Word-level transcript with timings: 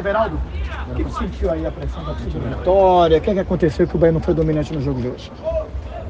Everaldo, 0.00 0.40
o 0.90 0.94
que, 0.94 1.12
sentiu 1.12 1.50
aí 1.50 1.66
a 1.66 1.70
pressão 1.70 2.02
da 2.04 2.14
torcida 2.14 2.38
vitória? 2.40 3.18
O 3.18 3.20
que, 3.20 3.32
que 3.34 3.38
aconteceu 3.38 3.86
que 3.86 3.94
o 3.94 3.98
Bahia 3.98 4.12
não 4.12 4.20
foi 4.20 4.32
dominante 4.32 4.72
no 4.72 4.80
jogo 4.80 5.00
de 5.00 5.08
hoje? 5.08 5.30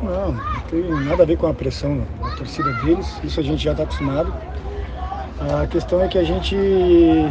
Não, 0.01 0.33
não 0.33 0.61
tem 0.71 0.83
nada 1.05 1.25
a 1.25 1.27
ver 1.27 1.37
com 1.37 1.49
a 1.49 1.53
pressão 1.53 2.07
da 2.23 2.31
torcida 2.31 2.73
deles, 2.85 3.21
isso 3.25 3.41
a 3.41 3.43
gente 3.43 3.63
já 3.63 3.73
está 3.73 3.83
acostumado. 3.83 4.33
A 5.41 5.67
questão 5.67 6.01
é 6.03 6.09
que 6.09 6.19
a 6.19 6.23
gente 6.23 6.57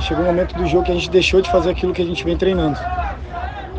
chegou 0.01 0.23
um 0.25 0.27
momento 0.27 0.53
do 0.55 0.67
jogo 0.67 0.83
que 0.83 0.91
a 0.91 0.95
gente 0.95 1.09
deixou 1.09 1.41
de 1.41 1.49
fazer 1.49 1.69
aquilo 1.69 1.93
que 1.93 2.01
a 2.01 2.05
gente 2.05 2.25
vem 2.25 2.35
treinando. 2.35 2.78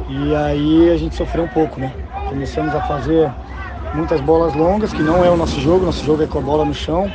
E 0.08 0.34
aí 0.34 0.90
a 0.90 0.96
gente 0.96 1.14
sofreu 1.14 1.44
um 1.44 1.48
pouco, 1.48 1.78
né? 1.78 1.92
Começamos 2.28 2.74
a 2.74 2.80
fazer 2.80 3.30
muitas 3.92 4.20
bolas 4.20 4.54
longas, 4.54 4.92
que 4.92 5.02
não 5.02 5.24
é 5.24 5.30
o 5.30 5.36
nosso 5.36 5.60
jogo, 5.60 5.84
nosso 5.84 6.04
jogo 6.04 6.22
é 6.22 6.26
com 6.26 6.38
a 6.38 6.42
bola 6.42 6.64
no 6.64 6.72
chão. 6.72 7.12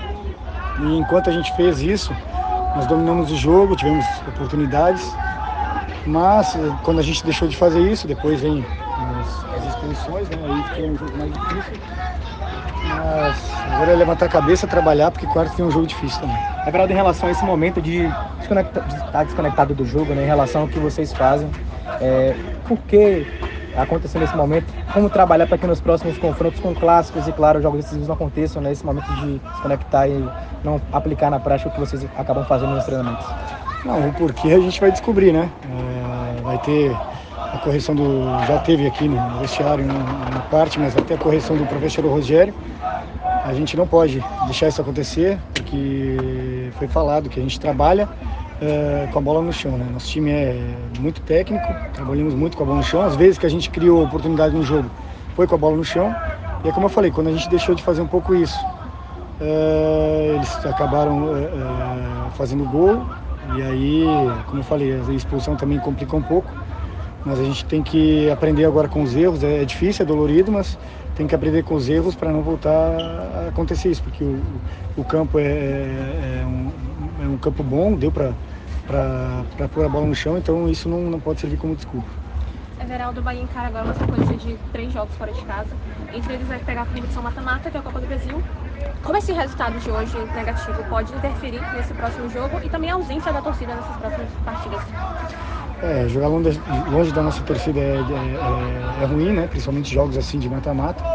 E 0.80 0.98
enquanto 0.98 1.30
a 1.30 1.34
gente 1.34 1.52
fez 1.56 1.82
isso, 1.82 2.14
nós 2.76 2.86
dominamos 2.86 3.32
o 3.32 3.36
jogo, 3.36 3.76
tivemos 3.76 4.06
oportunidades, 4.28 5.16
mas 6.06 6.56
eh, 6.56 6.72
quando 6.84 7.00
a 7.00 7.04
gente 7.04 7.24
deixou 7.24 7.48
de 7.48 7.58
fazer 7.58 7.80
isso, 7.80 8.08
depois 8.08 8.40
vem 8.42 8.64
as, 9.20 9.46
as 9.56 9.68
expulsões, 9.70 10.30
né? 10.30 10.38
aí 10.44 10.64
ficou 10.64 10.90
um 10.90 10.98
jogo 10.98 11.18
mais 11.18 11.34
difícil. 11.34 11.82
Mas 12.88 13.36
agora 13.74 13.92
é 13.92 13.96
levantar 13.96 14.26
a 14.26 14.30
cabeça, 14.30 14.68
trabalhar, 14.68 15.10
porque 15.12 15.26
quarto 15.28 15.56
tem 15.56 15.66
um 15.66 15.72
jogo 15.72 15.88
difícil 15.88 16.22
também. 16.22 16.38
Everaldo, 16.68 16.94
em 16.94 16.96
relação 16.96 17.28
a 17.28 17.32
esse 17.32 17.44
momento 17.44 17.82
de, 17.82 18.08
desconecta, 18.40 18.82
de 18.82 18.96
estar 18.96 19.24
desconectado 19.24 19.74
do 19.74 19.86
jogo, 19.86 20.14
né, 20.14 20.24
em 20.24 20.28
relação 20.28 20.62
ao 20.62 20.68
que 20.68 20.78
vocês 20.78 21.12
fazem, 21.12 21.50
é, 22.00 22.36
por 22.68 22.78
que 22.80 23.26
aconteceu 23.76 24.22
nesse 24.22 24.36
momento? 24.36 24.72
Como 24.94 25.10
trabalhar 25.10 25.48
para 25.48 25.58
que 25.58 25.68
nos 25.68 25.82
próximos 25.82 26.18
confrontos 26.18 26.60
com 26.60 26.74
clássicos 26.74 27.28
e, 27.28 27.32
claro, 27.32 27.62
jogos 27.62 27.80
decisivos 27.80 28.08
não 28.08 28.16
aconteçam 28.16 28.62
nesse 28.62 28.86
né, 28.86 28.94
momento 28.94 29.12
de 29.16 29.40
desconectar 29.40 30.08
e 30.08 30.30
não 30.64 30.80
aplicar 30.92 31.30
na 31.30 31.40
prática 31.40 31.70
o 31.70 31.72
que 31.74 31.80
vocês 31.80 32.06
acabam 32.18 32.46
fazendo 32.46 32.74
nos 32.74 32.86
treinamentos? 32.86 33.26
Não, 33.84 34.10
o 34.10 34.14
porquê 34.14 34.52
a 34.52 34.60
gente 34.60 34.80
vai 34.80 34.92
descobrir, 34.92 35.32
né? 35.32 35.50
Vai 36.56 36.64
ter 36.64 36.92
a 37.54 37.58
correção 37.58 37.94
do. 37.94 38.24
Já 38.48 38.60
teve 38.60 38.88
aqui 38.88 39.10
no 39.10 39.40
vestiário 39.40 39.84
uma 39.84 40.42
parte, 40.50 40.80
mas 40.80 40.94
ter 40.94 41.16
a 41.16 41.18
correção 41.18 41.58
do 41.58 41.66
professor 41.66 42.06
Rogério. 42.06 42.54
A 43.44 43.54
gente 43.54 43.76
não 43.76 43.86
pode 43.86 44.24
deixar 44.46 44.70
isso 44.70 44.82
acontecer, 44.82 45.38
porque 45.54 46.70
foi 46.80 46.88
falado 46.88 47.30
que 47.30 47.40
a 47.40 47.44
gente 47.44 47.60
trabalha 47.60 48.08
é, 48.62 49.08
com 49.12 49.20
a 49.20 49.22
bola 49.22 49.42
no 49.42 49.52
chão. 49.52 49.78
Né? 49.78 49.86
Nosso 49.92 50.08
time 50.08 50.32
é 50.32 50.58
muito 50.98 51.20
técnico, 51.22 51.66
trabalhamos 51.94 52.34
muito 52.34 52.56
com 52.56 52.64
a 52.64 52.66
bola 52.66 52.78
no 52.78 52.84
chão. 52.84 53.02
Às 53.02 53.18
vezes 53.18 53.38
que 53.38 53.46
a 53.46 53.50
gente 53.50 53.70
criou 53.70 54.02
oportunidade 54.02 54.56
no 54.56 54.64
jogo 54.64 54.90
foi 55.36 55.46
com 55.46 55.56
a 55.56 55.58
bola 55.58 55.76
no 55.76 55.84
chão. 55.84 56.16
E 56.64 56.70
é 56.70 56.72
como 56.72 56.86
eu 56.86 56.90
falei, 56.90 57.12
quando 57.12 57.28
a 57.28 57.32
gente 57.32 57.50
deixou 57.50 57.76
de 57.76 57.84
fazer 57.84 58.02
um 58.02 58.08
pouco 58.08 58.34
isso, 58.34 58.58
é, 59.42 60.32
eles 60.36 60.66
acabaram 60.66 61.36
é, 61.36 62.30
fazendo 62.38 62.64
gol. 62.64 63.06
E 63.58 63.62
aí, 63.62 64.06
como 64.48 64.60
eu 64.60 64.64
falei, 64.64 64.94
a 64.94 65.14
expulsão 65.14 65.56
também 65.56 65.80
complica 65.80 66.16
um 66.16 66.22
pouco. 66.22 66.52
Mas 67.26 67.40
a 67.40 67.44
gente 67.44 67.66
tem 67.66 67.82
que 67.82 68.30
aprender 68.30 68.66
agora 68.66 68.88
com 68.88 69.02
os 69.02 69.16
erros. 69.16 69.44
É, 69.44 69.66
difícil, 69.66 70.04
é 70.04 70.08
dolorido, 70.08 70.52
mas 70.52 70.78
tem 71.16 71.26
que 71.26 71.34
aprender 71.34 71.64
com 71.64 71.76
os 71.76 71.90
erros 71.90 72.14
para 72.16 72.32
não 72.32 72.42
voltar 72.42 72.70
a 72.70 73.48
acontecer 73.50 73.90
isso, 73.90 74.04
porque 74.04 74.24
o, 74.24 74.44
o 74.98 75.04
campo 75.04 75.40
é, 75.40 75.44
é, 75.44 76.44
um, 76.46 76.72
é 77.24 77.28
um 77.28 77.38
campo 77.38 77.64
bom, 77.64 77.94
deu 77.96 78.12
para 78.12 78.34
pôr 79.74 79.86
a 79.86 79.90
bola 79.90 80.06
no 80.06 80.14
chão, 80.14 80.38
então 80.38 80.70
isso 80.70 80.90
não, 80.90 81.02
não 81.10 81.20
pode 81.20 81.40
servir 81.40 81.58
como 81.58 81.76
desculpa. 81.76 82.08
Everaldo 82.80 83.22
vai 83.24 83.42
encarar 83.42 83.68
agora 83.68 83.86
uma 83.86 83.94
sequência 83.94 84.38
de 84.38 84.58
três 84.72 84.92
jogos 84.92 85.16
fora 85.16 85.32
de 85.32 85.42
casa. 85.42 85.70
Entre 86.14 86.34
eles 86.34 86.48
vai 86.48 86.60
pegar 86.60 86.82
a 86.82 86.86
competição 86.86 87.24
mata-mata, 87.24 87.72
que 87.72 87.78
é 87.78 87.80
a 87.80 87.84
Copa 87.84 88.00
do 88.02 88.08
Brasil. 88.08 88.44
Como 89.02 89.18
esse 89.18 89.32
resultado 89.32 89.80
de 89.80 89.92
hoje 89.92 90.28
negativo 90.34 90.84
pode 90.84 91.14
interferir 91.14 91.68
nesse 91.72 91.94
próximo 91.94 92.28
jogo 92.28 92.62
e 92.62 92.70
também 92.70 92.90
a 92.90 92.96
ausência 92.96 93.32
da 93.32 93.42
torcida 93.42 93.76
nessas 93.76 93.98
próximas 93.98 94.32
partidas? 94.44 94.96
É, 95.82 96.08
jogar 96.08 96.28
longe, 96.30 96.62
longe 96.88 97.12
da 97.12 97.22
nossa 97.22 97.44
torcida 97.44 97.80
é, 97.80 98.02
é, 98.02 98.96
é, 98.98 99.02
é, 99.02 99.06
ruim, 99.06 99.34
né? 99.34 99.48
Principalmente 99.48 99.94
jogos 99.94 100.18
assim 100.18 100.40
de 100.40 100.50
mata-mata. 100.50 101.06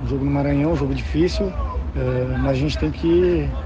Jogo 0.00 0.24
no 0.24 0.30
Maranhão, 0.30 0.72
um 0.72 0.76
jogo 0.76 0.94
difícil, 0.94 1.54
é, 1.94 2.36
mas 2.38 2.52
a 2.52 2.60
gente 2.60 2.78
tem 2.78 2.90
que 2.92 3.56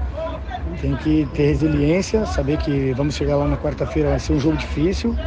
tem 0.79 0.95
que 0.97 1.27
ter 1.27 1.47
resiliência, 1.47 2.25
saber 2.25 2.57
que 2.57 2.93
vamos 2.93 3.15
chegar 3.15 3.37
lá 3.37 3.47
na 3.47 3.57
quarta-feira, 3.57 4.09
vai 4.09 4.19
ser 4.19 4.33
um 4.33 4.39
jogo 4.39 4.57
difícil, 4.57 5.19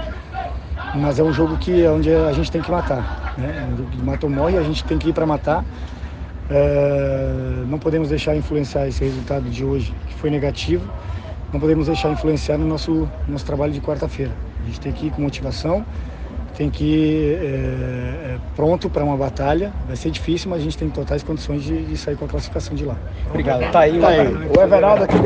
mas 0.93 1.19
é 1.19 1.25
um 1.25 1.33
jogo 1.33 1.59
que 1.59 1.83
é 1.83 1.91
onde 1.91 2.11
a 2.13 2.33
gente 2.33 2.51
tem 2.51 2.63
que 2.63 2.71
matar. 2.71 3.11
Né? 3.37 3.73
É 3.73 3.77
jogo 3.77 3.91
de 3.91 4.03
mata 4.03 4.27
ou 4.27 4.33
morre, 4.33 4.57
a 4.59 4.63
gente 4.63 4.85
tem 4.85 4.99
que 4.99 5.09
ir 5.11 5.13
para 5.13 5.27
matar. 5.27 5.67
É, 6.51 7.65
não 7.67 7.79
podemos 7.79 8.09
deixar 8.09 8.37
influenciar 8.37 8.87
esse 8.87 9.05
resultado 9.05 9.49
de 9.49 9.65
hoje, 9.65 9.95
que 10.09 10.15
foi 10.15 10.31
negativo, 10.31 10.89
não 11.53 11.61
podemos 11.61 11.87
deixar 11.87 12.11
influenciar 12.11 12.59
no 12.59 12.67
nosso, 12.67 13.09
nosso 13.29 13.45
trabalho 13.45 13.73
de 13.73 13.81
quarta-feira. 13.81 14.33
A 14.63 14.67
gente 14.67 14.81
tem 14.81 14.93
que 14.93 15.07
ir 15.07 15.11
com 15.11 15.23
motivação, 15.23 15.85
tem 16.57 16.71
que 16.71 16.85
ir 16.85 17.39
é, 17.43 18.37
pronto 18.55 18.89
para 18.89 19.05
uma 19.05 19.17
batalha. 19.17 19.73
Vai 19.87 19.97
ser 19.97 20.11
difícil, 20.11 20.51
mas 20.51 20.61
a 20.61 20.65
gente 20.65 20.79
tem 20.79 20.89
totais 20.89 21.23
condições 21.23 21.63
de, 21.63 21.85
de 21.85 21.97
sair 21.97 22.17
com 22.17 22.25
a 22.25 22.29
classificação 22.29 22.75
de 22.75 22.85
lá. 22.85 22.97
Obrigado. 23.29 23.71
Tá 23.71 23.81
aí, 23.81 24.01
tá 24.01 24.09
aí. 24.09 24.27
o 24.27 24.61
Everaldo 24.61 25.05
aqui. 25.05 25.17